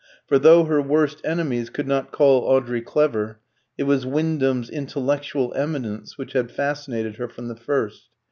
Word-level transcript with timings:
For 0.25 0.39
though 0.39 0.63
her 0.65 0.81
worst 0.81 1.21
enemies 1.23 1.69
could 1.69 1.87
not 1.87 2.11
call 2.11 2.39
Audrey 2.45 2.81
clever, 2.81 3.39
it 3.77 3.83
was 3.83 4.03
Wyndham's 4.03 4.67
intellectual 4.67 5.53
eminence 5.53 6.17
which 6.17 6.33
had 6.33 6.49
fascinated 6.49 7.17
her 7.17 7.29
from 7.29 7.49
the 7.49 7.55
first. 7.55 8.09